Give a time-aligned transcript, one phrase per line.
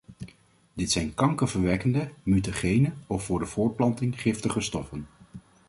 [0.73, 5.07] Dit zijn kankerverwekkende, mutagene of voor de voortplanting giftige stoffen.